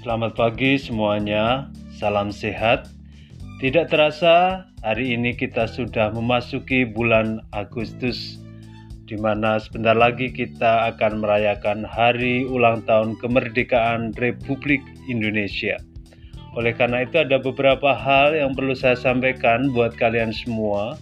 [0.00, 2.88] Selamat pagi semuanya, salam sehat.
[3.60, 8.40] Tidak terasa, hari ini kita sudah memasuki bulan Agustus,
[9.04, 15.76] di mana sebentar lagi kita akan merayakan hari ulang tahun kemerdekaan Republik Indonesia.
[16.56, 20.96] Oleh karena itu, ada beberapa hal yang perlu saya sampaikan buat kalian semua.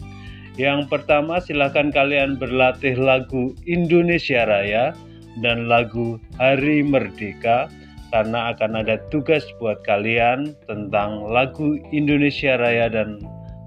[0.58, 4.90] Yang pertama, silakan kalian berlatih lagu Indonesia Raya
[5.38, 7.70] dan lagu Hari Merdeka
[8.08, 13.20] karena akan ada tugas buat kalian tentang lagu Indonesia Raya dan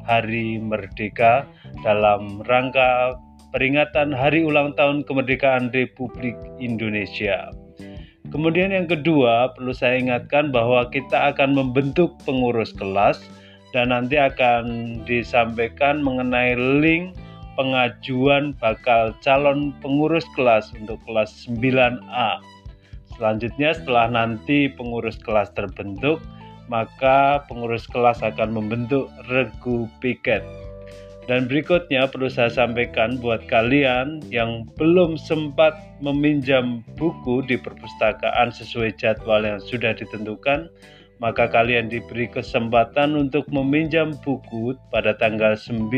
[0.09, 1.45] Hari Merdeka
[1.85, 3.15] dalam rangka
[3.53, 7.53] peringatan Hari Ulang Tahun Kemerdekaan Republik Indonesia.
[8.31, 13.19] Kemudian yang kedua, perlu saya ingatkan bahwa kita akan membentuk pengurus kelas
[13.75, 17.11] dan nanti akan disampaikan mengenai link
[17.59, 22.39] pengajuan bakal calon pengurus kelas untuk kelas 9A
[23.21, 26.17] Selanjutnya setelah nanti pengurus kelas terbentuk,
[26.73, 30.41] maka pengurus kelas akan membentuk regu piket.
[31.29, 38.97] Dan berikutnya perlu saya sampaikan buat kalian yang belum sempat meminjam buku di perpustakaan sesuai
[38.97, 40.65] jadwal yang sudah ditentukan,
[41.21, 45.93] maka kalian diberi kesempatan untuk meminjam buku pada tanggal 9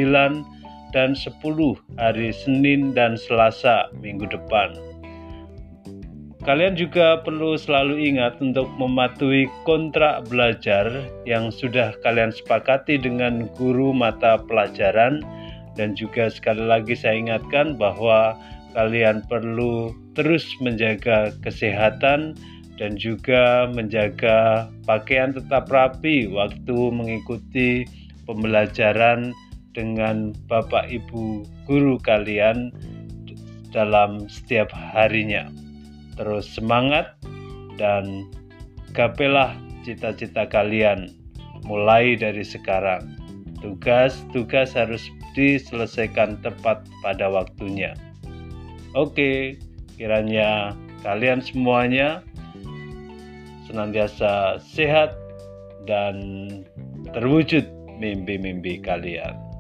[0.92, 1.40] dan 10
[1.96, 4.93] hari Senin dan Selasa minggu depan.
[6.44, 10.92] Kalian juga perlu selalu ingat untuk mematuhi kontrak belajar
[11.24, 15.24] yang sudah kalian sepakati dengan guru mata pelajaran.
[15.80, 18.36] Dan juga sekali lagi saya ingatkan bahwa
[18.76, 22.36] kalian perlu terus menjaga kesehatan
[22.76, 27.88] dan juga menjaga pakaian tetap rapi waktu mengikuti
[28.28, 29.32] pembelajaran
[29.72, 32.76] dengan Bapak Ibu guru kalian
[33.72, 35.63] dalam setiap harinya
[36.16, 37.18] terus semangat
[37.78, 38.30] dan
[38.94, 41.10] gapailah cita-cita kalian
[41.66, 43.18] mulai dari sekarang.
[43.64, 47.96] Tugas-tugas harus diselesaikan tepat pada waktunya.
[48.94, 49.58] Oke,
[49.96, 52.22] kiranya kalian semuanya
[53.66, 55.16] senantiasa sehat
[55.88, 56.48] dan
[57.16, 57.66] terwujud
[57.98, 59.53] mimpi-mimpi kalian.